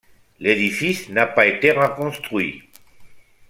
L'édifice 0.39 1.09
n'a 1.09 1.27
pas 1.27 1.45
été 1.45 1.69
reconstruit. 1.71 2.63